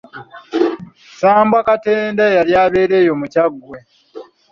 Ssambwa 1.09 1.59
Katenda 1.67 2.23
eyali 2.29 2.53
abeera 2.63 2.95
eyo 3.01 3.13
mu 3.19 3.27
Kyaggwe. 3.33 3.77